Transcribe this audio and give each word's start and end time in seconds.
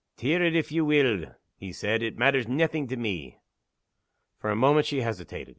"Tear 0.17 0.41
it 0.41 0.55
if 0.55 0.71
ye 0.71 0.81
will," 0.81 1.35
he 1.57 1.71
said. 1.71 2.01
"It 2.01 2.17
matters 2.17 2.47
naething 2.47 2.87
to 2.87 2.97
me." 2.97 3.37
For 4.39 4.49
a 4.49 4.55
moment 4.55 4.87
she 4.87 5.01
hesitated. 5.01 5.49